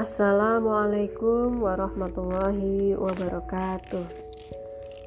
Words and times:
Assalamualaikum 0.00 1.60
warahmatullahi 1.60 2.96
wabarakatuh. 2.96 4.08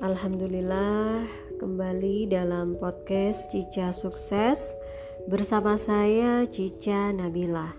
Alhamdulillah, 0.05 1.25
kembali 1.57 2.29
dalam 2.29 2.77
podcast 2.77 3.49
Cica 3.49 3.89
Sukses 3.89 4.77
bersama 5.25 5.81
saya 5.81 6.45
Cica 6.45 7.09
Nabila. 7.09 7.73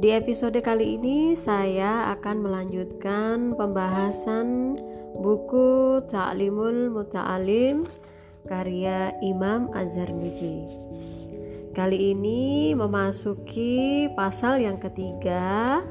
Di 0.00 0.16
episode 0.16 0.56
kali 0.64 0.96
ini 0.96 1.36
saya 1.36 2.16
akan 2.16 2.36
melanjutkan 2.40 3.52
pembahasan 3.52 4.80
buku 5.20 6.00
Ta'limul 6.08 6.96
Muta'alim 6.96 7.84
karya 8.48 9.12
Imam 9.20 9.68
Azhar 9.76 10.08
Nuji. 10.08 10.64
Kali 11.74 12.14
ini 12.14 12.70
memasuki 12.70 14.06
pasal 14.14 14.62
yang 14.62 14.78
ketiga 14.78 15.82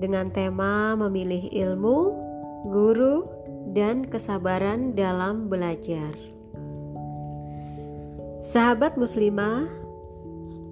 dengan 0.00 0.32
tema 0.32 0.96
memilih 0.96 1.44
ilmu, 1.52 1.98
guru, 2.72 3.28
dan 3.76 4.08
kesabaran 4.08 4.96
dalam 4.96 5.52
belajar. 5.52 6.08
Sahabat 8.40 8.96
muslimah, 8.96 9.68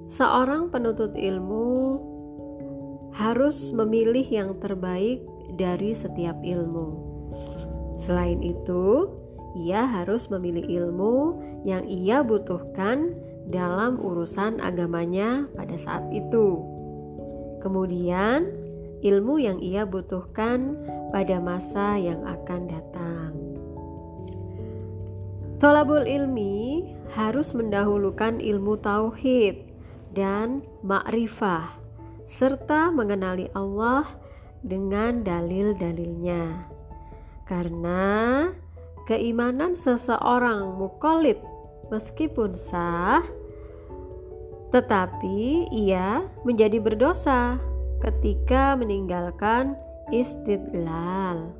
seorang 0.09 0.73
penuntut 0.73 1.13
ilmu 1.13 2.01
harus 3.13 3.69
memilih 3.77 4.25
yang 4.25 4.57
terbaik 4.65 5.21
dari 5.61 5.93
setiap 5.93 6.41
ilmu. 6.41 6.89
Selain 8.01 8.41
itu, 8.41 9.13
ia 9.61 9.85
harus 9.85 10.33
memilih 10.33 10.65
ilmu 10.65 11.37
yang 11.69 11.85
ia 11.85 12.25
butuhkan 12.25 13.13
dalam 13.49 13.99
urusan 13.99 14.63
agamanya 14.63 15.51
pada 15.57 15.75
saat 15.79 16.07
itu. 16.15 16.61
Kemudian, 17.63 18.51
ilmu 19.03 19.39
yang 19.43 19.59
ia 19.59 19.83
butuhkan 19.87 20.79
pada 21.11 21.43
masa 21.43 21.99
yang 21.99 22.23
akan 22.23 22.61
datang. 22.71 23.31
Tolabul 25.63 26.03
ilmi 26.07 26.91
harus 27.15 27.55
mendahulukan 27.55 28.43
ilmu 28.43 28.83
tauhid 28.83 29.63
dan 30.11 30.67
makrifah 30.83 31.79
serta 32.27 32.91
mengenali 32.91 33.47
Allah 33.55 34.11
dengan 34.65 35.23
dalil-dalilnya. 35.23 36.67
Karena 37.47 38.49
keimanan 39.07 39.79
seseorang 39.79 40.79
mukolid 40.79 41.39
meskipun 41.93 42.57
sah, 42.57 43.21
tetapi 44.73 45.69
ia 45.69 46.25
menjadi 46.49 46.81
berdosa 46.81 47.61
ketika 48.01 48.73
meninggalkan 48.75 49.77
istidlal. 50.09 51.53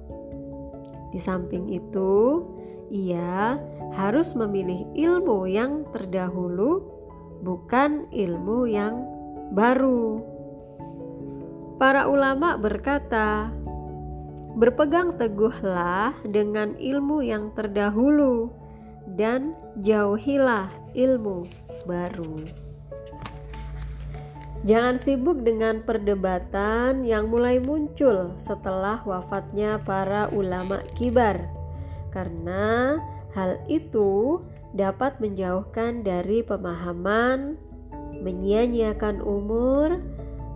Di 1.13 1.21
samping 1.21 1.69
itu, 1.69 2.41
ia 2.89 3.61
harus 3.93 4.33
memilih 4.33 4.89
ilmu 4.97 5.45
yang 5.45 5.85
terdahulu, 5.93 6.89
bukan 7.45 8.09
ilmu 8.09 8.65
yang 8.65 9.05
baru. 9.53 10.25
Para 11.77 12.09
ulama 12.09 12.57
berkata, 12.57 13.53
"Berpegang 14.57 15.21
teguhlah 15.21 16.17
dengan 16.25 16.73
ilmu 16.81 17.21
yang 17.21 17.53
terdahulu, 17.53 18.49
dan 19.05 19.53
jauhilah 19.85 20.73
ilmu 20.97 21.45
baru." 21.85 22.72
Jangan 24.63 24.95
sibuk 24.95 25.43
dengan 25.43 25.83
perdebatan 25.83 27.03
yang 27.03 27.35
mulai 27.35 27.59
muncul 27.59 28.31
setelah 28.39 29.03
wafatnya 29.03 29.83
para 29.83 30.31
ulama 30.31 30.87
kibar, 30.95 31.51
karena 32.15 33.03
hal 33.35 33.59
itu 33.67 34.39
dapat 34.71 35.19
menjauhkan 35.19 36.07
dari 36.07 36.47
pemahaman, 36.47 37.59
menyia-nyiakan 38.23 39.19
umur, 39.19 39.99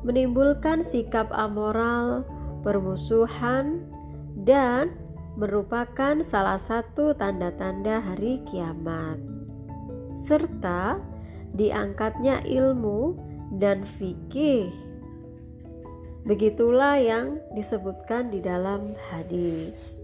menimbulkan 0.06 0.86
sikap 0.86 1.26
amoral, 1.34 2.22
permusuhan, 2.62 3.82
dan 4.46 4.94
merupakan 5.34 6.22
salah 6.22 6.62
satu 6.62 7.10
tanda-tanda 7.18 7.98
hari 7.98 8.38
kiamat, 8.46 9.18
serta 10.14 11.02
diangkatnya 11.58 12.46
ilmu 12.46 13.18
dan 13.54 13.86
fikih. 13.98 14.70
Begitulah 16.26 16.98
yang 16.98 17.38
disebutkan 17.54 18.34
di 18.34 18.42
dalam 18.42 18.98
hadis. 19.14 20.02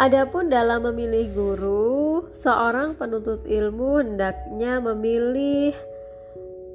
Adapun 0.00 0.48
dalam 0.48 0.88
memilih 0.88 1.28
guru, 1.36 2.24
seorang 2.32 2.96
penuntut 2.96 3.44
ilmu 3.44 4.00
hendaknya 4.00 4.80
memilih 4.80 5.76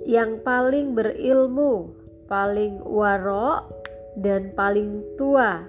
yang 0.06 0.38
paling 0.46 0.94
berilmu, 0.94 1.90
paling 2.30 2.78
warok, 2.86 3.66
dan 4.14 4.54
paling 4.54 5.02
tua. 5.18 5.66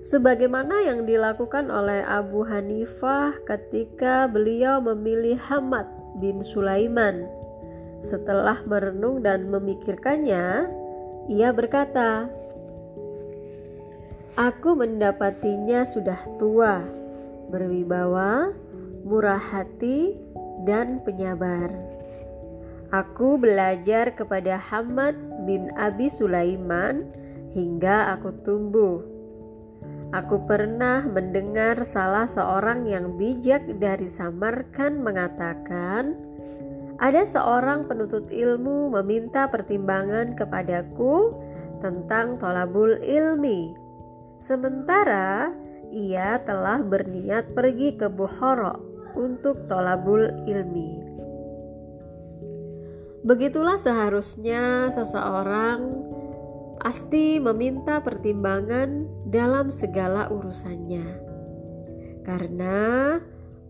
Sebagaimana 0.00 0.88
yang 0.88 1.04
dilakukan 1.04 1.68
oleh 1.68 2.00
Abu 2.00 2.48
Hanifah 2.48 3.36
ketika 3.44 4.24
beliau 4.24 4.80
memilih 4.80 5.36
Hamad 5.36 5.84
bin 6.18 6.44
Sulaiman. 6.44 7.26
Setelah 7.98 8.62
merenung 8.62 9.26
dan 9.26 9.50
memikirkannya, 9.50 10.70
ia 11.26 11.50
berkata, 11.50 12.30
"Aku 14.38 14.78
mendapatinya 14.78 15.82
sudah 15.82 16.18
tua, 16.38 16.86
berwibawa, 17.50 18.54
murah 19.02 19.42
hati, 19.42 20.14
dan 20.62 21.02
penyabar." 21.02 21.70
Aku 22.88 23.36
belajar 23.36 24.16
kepada 24.16 24.56
Hamad 24.56 25.12
bin 25.44 25.68
Abi 25.76 26.08
Sulaiman 26.08 27.04
hingga 27.52 28.16
aku 28.16 28.32
tumbuh. 28.46 29.17
Aku 30.08 30.48
pernah 30.48 31.04
mendengar 31.04 31.84
salah 31.84 32.24
seorang 32.24 32.88
yang 32.88 33.20
bijak 33.20 33.68
dari 33.76 34.08
Samarkan 34.08 35.04
mengatakan, 35.04 36.16
"Ada 36.96 37.28
seorang 37.28 37.84
penuntut 37.84 38.32
ilmu 38.32 38.88
meminta 38.88 39.52
pertimbangan 39.52 40.32
kepadaku 40.32 41.36
tentang 41.84 42.40
tolabul 42.40 42.96
ilmi. 43.04 43.76
Sementara 44.40 45.52
ia 45.92 46.40
telah 46.40 46.80
berniat 46.80 47.52
pergi 47.52 48.00
ke 48.00 48.08
Bukhara 48.08 48.80
untuk 49.12 49.68
tolabul 49.68 50.32
ilmi." 50.48 51.04
Begitulah 53.28 53.76
seharusnya 53.76 54.88
seseorang 54.88 55.84
pasti 56.80 57.36
meminta 57.36 58.00
pertimbangan 58.00 59.17
dalam 59.28 59.68
segala 59.68 60.32
urusannya. 60.32 61.20
Karena 62.24 63.16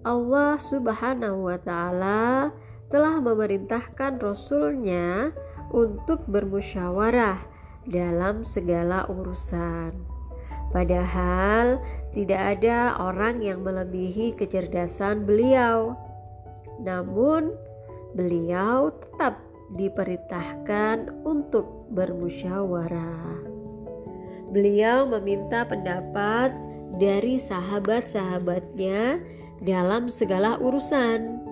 Allah 0.06 0.54
Subhanahu 0.58 1.50
wa 1.50 1.58
taala 1.58 2.54
telah 2.88 3.20
memerintahkan 3.20 4.22
rasulnya 4.22 5.34
untuk 5.74 6.24
bermusyawarah 6.30 7.42
dalam 7.84 8.46
segala 8.46 9.04
urusan. 9.10 9.92
Padahal 10.68 11.80
tidak 12.12 12.60
ada 12.60 13.00
orang 13.00 13.40
yang 13.40 13.64
melebihi 13.64 14.36
kecerdasan 14.36 15.24
beliau. 15.24 15.96
Namun 16.80 17.56
beliau 18.12 18.92
tetap 18.94 19.40
diperintahkan 19.74 21.24
untuk 21.24 21.88
bermusyawarah. 21.92 23.57
Beliau 24.48 25.04
meminta 25.04 25.68
pendapat 25.68 26.56
dari 26.96 27.36
sahabat-sahabatnya 27.36 29.20
dalam 29.60 30.08
segala 30.08 30.56
urusan, 30.56 31.44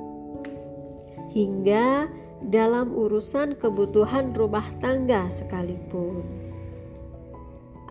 hingga 1.37 2.09
dalam 2.49 2.93
urusan 2.97 3.57
kebutuhan 3.61 4.33
rumah 4.33 4.65
tangga 4.81 5.29
sekalipun. 5.29 6.25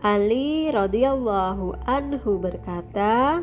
Ali 0.02 0.70
radhiyallahu 0.70 1.86
anhu 1.86 2.38
berkata, 2.38 3.42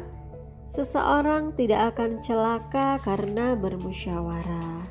"Seseorang 0.67 1.55
tidak 1.55 1.95
akan 1.95 2.19
celaka 2.23 2.99
karena 3.03 3.55
bermusyawarah." 3.55 4.85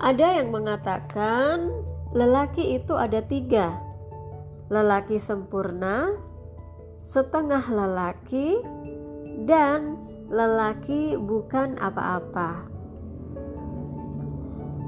Ada 0.00 0.40
yang 0.40 0.48
mengatakan 0.48 1.70
lelaki 2.10 2.78
itu 2.78 2.94
ada 2.98 3.22
tiga: 3.22 3.78
lelaki 4.70 5.18
sempurna, 5.18 6.14
setengah 7.02 7.62
lelaki, 7.70 8.58
dan 9.46 9.98
lelaki 10.30 11.18
bukan 11.18 11.78
apa-apa. 11.78 12.70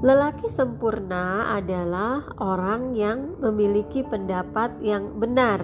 Lelaki 0.03 0.51
sempurna 0.51 1.55
adalah 1.55 2.27
orang 2.35 2.91
yang 2.91 3.39
memiliki 3.39 4.03
pendapat 4.03 4.75
yang 4.83 5.15
benar 5.15 5.63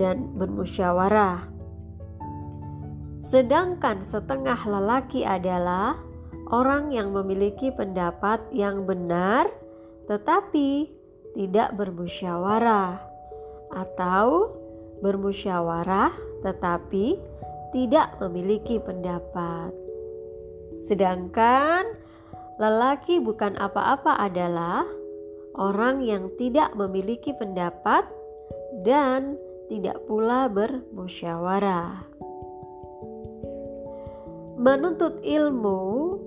dan 0.00 0.32
bermusyawarah. 0.40 1.52
Sedangkan 3.20 4.00
setengah 4.00 4.56
lelaki 4.64 5.20
adalah 5.20 6.00
orang 6.48 6.96
yang 6.96 7.12
memiliki 7.12 7.68
pendapat 7.68 8.40
yang 8.56 8.88
benar 8.88 9.52
tetapi 10.08 10.88
tidak 11.36 11.76
bermusyawarah 11.76 12.98
atau 13.70 14.50
bermusyawarah 15.04 16.10
tetapi 16.42 17.20
tidak 17.70 18.16
memiliki 18.18 18.80
pendapat. 18.80 19.70
Sedangkan 20.80 21.84
lelaki 22.56 23.20
bukan 23.20 23.54
apa-apa 23.60 24.16
adalah 24.18 24.88
orang 25.58 26.00
yang 26.00 26.32
tidak 26.40 26.72
memiliki 26.72 27.36
pendapat 27.36 28.08
dan 28.86 29.36
tidak 29.68 30.00
pula 30.08 30.48
bermusyawarah. 30.48 32.08
Menuntut 34.58 35.22
ilmu 35.22 35.78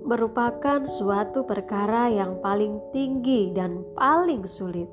merupakan 0.08 0.80
suatu 0.88 1.44
perkara 1.44 2.08
yang 2.08 2.40
paling 2.40 2.80
tinggi 2.88 3.52
dan 3.52 3.84
paling 3.92 4.48
sulit, 4.48 4.88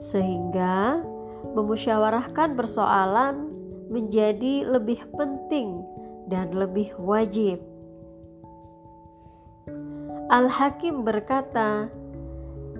sehingga 0.00 1.04
memusyawarahkan 1.52 2.56
persoalan 2.56 3.52
menjadi 3.92 4.64
lebih 4.64 5.04
penting 5.12 5.84
dan 6.32 6.56
lebih 6.56 6.96
wajib. 6.96 7.60
Al-Hakim 10.32 11.04
berkata, 11.04 11.92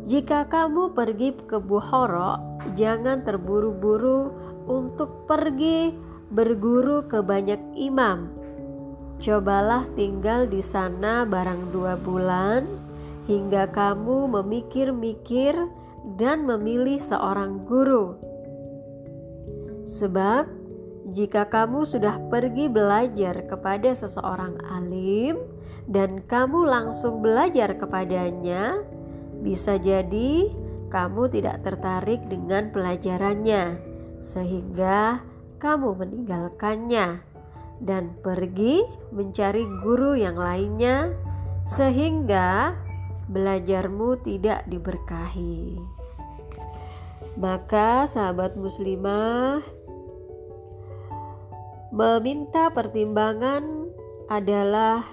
"Jika 0.09 0.49
kamu 0.49 0.97
pergi 0.97 1.37
ke 1.45 1.61
Buhoro, 1.61 2.41
jangan 2.81 3.29
terburu-buru 3.29 4.33
untuk 4.65 5.29
pergi 5.29 5.93
berguru 6.33 7.05
ke 7.05 7.21
banyak 7.21 7.77
imam." 7.77 8.42
Cobalah 9.19 9.85
tinggal 9.99 10.49
di 10.49 10.65
sana 10.65 11.27
barang 11.29 11.75
dua 11.75 11.99
bulan 11.99 12.65
hingga 13.29 13.71
kamu 13.71 14.31
memikir-mikir 14.41 15.55
dan 16.19 16.47
memilih 16.47 16.99
seorang 16.99 17.63
guru. 17.69 18.19
Sebab 19.87 20.47
jika 21.11 21.51
kamu 21.51 21.83
sudah 21.83 22.19
pergi 22.31 22.71
belajar 22.71 23.47
kepada 23.51 23.91
seseorang 23.91 24.59
alim 24.71 25.39
dan 25.91 26.23
kamu 26.31 26.67
langsung 26.67 27.19
belajar 27.21 27.75
kepadanya, 27.75 28.83
bisa 29.43 29.79
jadi 29.79 30.51
kamu 30.91 31.33
tidak 31.35 31.67
tertarik 31.67 32.23
dengan 32.31 32.71
pelajarannya, 32.71 33.81
sehingga 34.23 35.25
kamu 35.59 35.99
meninggalkannya 35.99 37.32
dan 37.83 38.15
pergi 38.23 38.87
mencari 39.11 39.67
guru 39.83 40.15
yang 40.15 40.39
lainnya, 40.39 41.11
sehingga 41.67 42.79
belajarmu 43.27 44.23
tidak 44.23 44.63
diberkahi. 44.71 45.79
Maka, 47.37 48.07
sahabat 48.07 48.55
muslimah, 48.55 49.65
meminta 51.91 52.71
pertimbangan 52.71 53.91
adalah 54.31 55.05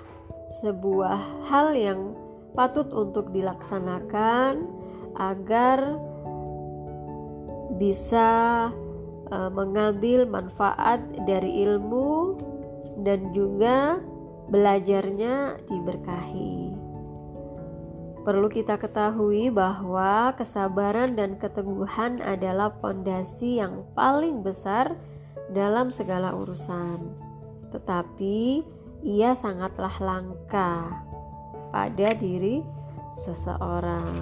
sebuah 0.62 1.50
hal 1.50 1.74
yang 1.76 2.14
patut 2.54 2.90
untuk 2.92 3.30
dilaksanakan 3.32 4.68
agar 5.16 6.00
bisa 7.80 8.30
uh, 9.32 9.50
mengambil 9.54 10.26
manfaat 10.28 11.00
dari 11.24 11.64
ilmu 11.64 12.36
dan 13.06 13.32
juga 13.32 14.00
belajarnya 14.50 15.62
diberkahi. 15.70 16.74
Perlu 18.20 18.52
kita 18.52 18.76
ketahui 18.76 19.48
bahwa 19.50 20.36
kesabaran 20.36 21.16
dan 21.16 21.40
keteguhan 21.40 22.20
adalah 22.22 22.76
fondasi 22.84 23.64
yang 23.64 23.88
paling 23.96 24.44
besar 24.44 24.94
dalam 25.50 25.90
segala 25.90 26.36
urusan, 26.36 27.10
tetapi 27.74 28.62
ia 29.02 29.32
sangatlah 29.34 29.94
langka 30.04 30.92
pada 31.72 32.12
diri 32.14 32.62
seseorang. 33.16 34.14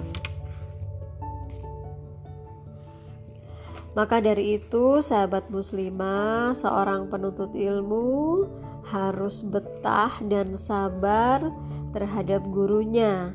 Maka 3.98 4.22
dari 4.22 4.62
itu, 4.62 5.02
sahabat 5.02 5.50
muslimah, 5.50 6.54
seorang 6.54 7.10
penuntut 7.10 7.50
ilmu 7.50 8.46
harus 8.86 9.42
betah 9.42 10.22
dan 10.30 10.54
sabar 10.54 11.42
terhadap 11.90 12.46
gurunya 12.46 13.34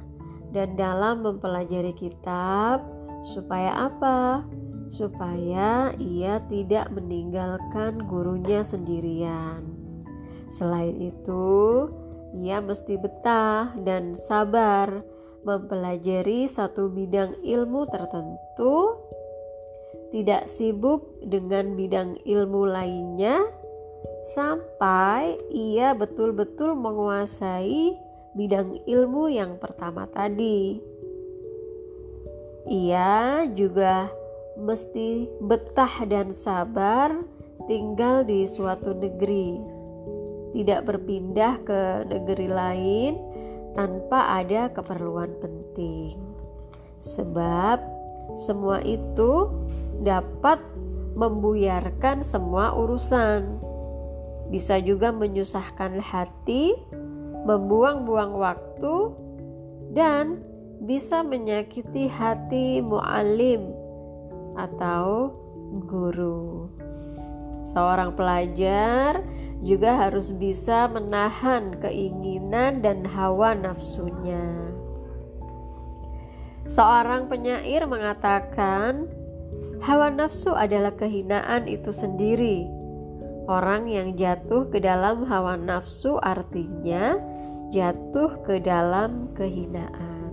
dan 0.56 0.80
dalam 0.80 1.20
mempelajari 1.20 1.92
kitab 1.92 2.80
supaya 3.28 3.92
apa? 3.92 4.48
Supaya 4.88 5.92
ia 6.00 6.40
tidak 6.48 6.96
meninggalkan 6.96 8.08
gurunya 8.08 8.64
sendirian. 8.64 9.68
Selain 10.48 10.96
itu, 10.96 11.92
ia 12.40 12.64
mesti 12.64 12.96
betah 12.96 13.76
dan 13.84 14.16
sabar 14.16 15.04
mempelajari 15.44 16.48
satu 16.48 16.88
bidang 16.88 17.36
ilmu 17.44 17.84
tertentu 17.92 18.96
tidak 20.14 20.46
sibuk 20.46 21.10
dengan 21.26 21.74
bidang 21.74 22.22
ilmu 22.22 22.70
lainnya 22.70 23.42
sampai 24.38 25.42
ia 25.50 25.98
betul-betul 25.98 26.78
menguasai 26.78 27.98
bidang 28.38 28.78
ilmu 28.86 29.34
yang 29.34 29.58
pertama 29.58 30.06
tadi. 30.06 30.78
Ia 32.70 33.50
juga 33.58 34.14
mesti 34.54 35.28
betah 35.42 36.06
dan 36.06 36.30
sabar 36.32 37.18
tinggal 37.66 38.22
di 38.22 38.46
suatu 38.46 38.94
negeri, 38.94 39.58
tidak 40.54 40.94
berpindah 40.94 41.58
ke 41.66 41.82
negeri 42.06 42.48
lain 42.48 43.14
tanpa 43.74 44.40
ada 44.40 44.70
keperluan 44.70 45.34
penting, 45.42 46.16
sebab 47.02 47.82
semua 48.38 48.80
itu 48.86 49.50
dapat 50.04 50.60
membuyarkan 51.16 52.20
semua 52.20 52.76
urusan. 52.76 53.60
Bisa 54.52 54.78
juga 54.84 55.10
menyusahkan 55.10 55.98
hati, 56.04 56.76
membuang-buang 57.48 58.38
waktu, 58.38 58.96
dan 59.96 60.44
bisa 60.84 61.24
menyakiti 61.24 62.12
hati 62.12 62.84
mu'alim 62.84 63.72
atau 64.60 65.32
guru. 65.88 66.70
Seorang 67.64 68.20
pelajar 68.20 69.24
juga 69.64 69.96
harus 69.96 70.36
bisa 70.36 70.92
menahan 70.92 71.80
keinginan 71.80 72.84
dan 72.84 73.08
hawa 73.08 73.56
nafsunya. 73.56 74.44
Seorang 76.68 77.32
penyair 77.32 77.88
mengatakan, 77.88 79.08
Hawa 79.84 80.08
nafsu 80.08 80.56
adalah 80.56 80.96
kehinaan 80.96 81.68
itu 81.68 81.92
sendiri. 81.92 82.72
Orang 83.52 83.92
yang 83.92 84.16
jatuh 84.16 84.72
ke 84.72 84.80
dalam 84.80 85.28
hawa 85.28 85.60
nafsu 85.60 86.16
artinya 86.24 87.20
jatuh 87.68 88.40
ke 88.48 88.64
dalam 88.64 89.36
kehinaan. 89.36 90.32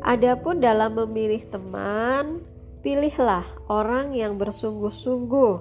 Adapun 0.00 0.64
dalam 0.64 0.96
memilih 0.96 1.44
teman, 1.52 2.40
pilihlah 2.80 3.44
orang 3.68 4.16
yang 4.16 4.40
bersungguh-sungguh, 4.40 5.60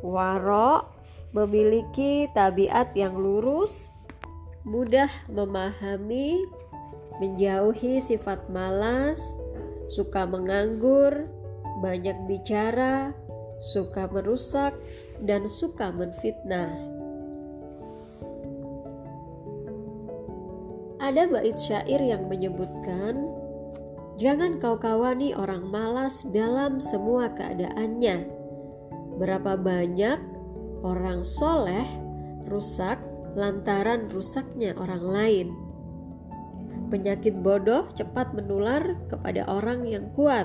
warok, 0.00 0.88
memiliki 1.36 2.24
tabiat 2.32 2.96
yang 2.96 3.20
lurus, 3.20 3.92
mudah 4.64 5.12
memahami, 5.28 6.40
menjauhi 7.20 8.00
sifat 8.00 8.48
malas, 8.48 9.20
suka 9.92 10.24
menganggur, 10.24 11.28
banyak 11.84 12.16
bicara, 12.24 13.12
suka 13.60 14.08
merusak, 14.08 14.72
dan 15.20 15.44
suka 15.44 15.92
menfitnah. 15.92 16.72
Ada 21.02 21.28
bait 21.28 21.58
syair 21.58 22.00
yang 22.00 22.30
menyebutkan, 22.30 23.28
"Jangan 24.16 24.62
kau 24.62 24.80
kawani 24.80 25.36
orang 25.36 25.68
malas 25.68 26.24
dalam 26.32 26.80
semua 26.80 27.28
keadaannya." 27.36 28.40
Berapa 29.20 29.60
banyak 29.60 30.18
orang 30.80 31.20
soleh 31.26 31.84
rusak 32.48 32.96
lantaran 33.34 34.08
rusaknya 34.08 34.72
orang 34.78 35.04
lain. 35.04 35.48
Penyakit 36.92 37.40
bodoh 37.40 37.88
cepat 37.96 38.36
menular 38.36 39.00
kepada 39.08 39.48
orang 39.48 39.88
yang 39.88 40.12
kuat. 40.12 40.44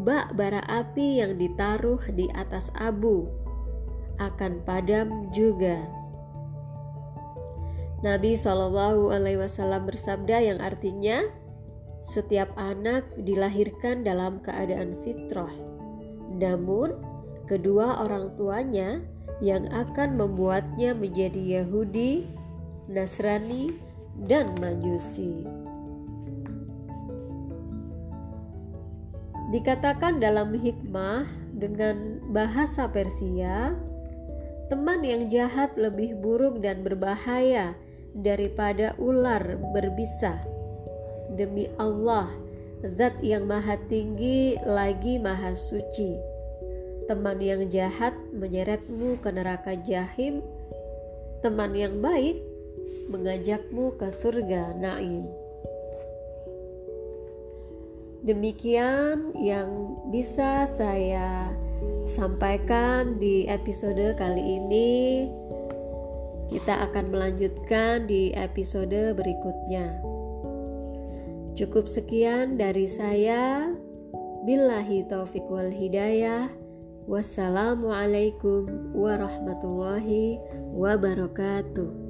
Bak 0.00 0.32
bara 0.40 0.64
api 0.64 1.20
yang 1.20 1.36
ditaruh 1.36 2.00
di 2.16 2.32
atas 2.32 2.72
abu 2.80 3.28
akan 4.16 4.64
padam 4.64 5.28
juga. 5.36 5.84
Nabi 8.00 8.40
Shallallahu 8.40 9.12
Alaihi 9.12 9.40
Wasallam 9.40 9.84
bersabda 9.84 10.40
yang 10.40 10.58
artinya 10.64 11.28
setiap 12.04 12.52
anak 12.56 13.04
dilahirkan 13.16 14.04
dalam 14.04 14.40
keadaan 14.44 14.92
fitrah, 15.04 15.52
namun 16.36 16.92
kedua 17.48 18.04
orang 18.04 18.32
tuanya 18.36 19.00
yang 19.40 19.64
akan 19.72 20.20
membuatnya 20.20 20.92
menjadi 20.92 21.64
Yahudi, 21.64 22.28
Nasrani, 22.92 23.83
dan 24.22 24.54
Majusi. 24.62 25.42
Dikatakan 29.52 30.18
dalam 30.18 30.56
hikmah 30.56 31.28
dengan 31.54 32.18
bahasa 32.32 32.90
Persia, 32.90 33.76
teman 34.72 35.04
yang 35.04 35.30
jahat 35.30 35.76
lebih 35.78 36.18
buruk 36.18 36.58
dan 36.64 36.82
berbahaya 36.82 37.76
daripada 38.16 38.96
ular 38.96 39.58
berbisa. 39.74 40.40
Demi 41.34 41.70
Allah, 41.76 42.30
Zat 42.84 43.16
yang 43.20 43.48
Maha 43.48 43.80
Tinggi 43.88 44.58
lagi 44.64 45.16
Maha 45.16 45.52
Suci. 45.56 46.16
Teman 47.04 47.36
yang 47.36 47.68
jahat 47.68 48.16
menyeretmu 48.32 49.20
ke 49.20 49.28
neraka 49.28 49.76
jahim, 49.84 50.40
teman 51.44 51.76
yang 51.76 52.00
baik 52.00 52.40
mengajakmu 53.10 53.94
ke 54.00 54.08
surga 54.08 54.76
naim. 54.76 55.26
Demikian 58.24 59.36
yang 59.36 60.00
bisa 60.08 60.64
saya 60.64 61.52
sampaikan 62.08 63.20
di 63.20 63.44
episode 63.44 64.16
kali 64.16 64.40
ini. 64.40 65.28
Kita 66.48 66.88
akan 66.88 67.12
melanjutkan 67.12 68.08
di 68.08 68.32
episode 68.32 69.12
berikutnya. 69.16 70.00
Cukup 71.54 71.84
sekian 71.84 72.56
dari 72.56 72.88
saya. 72.88 73.72
Billahi 74.44 75.08
taufik 75.08 75.44
wal 75.48 75.72
hidayah. 75.72 76.48
Wassalamualaikum 77.04 78.96
warahmatullahi 78.96 80.40
wabarakatuh. 80.72 82.03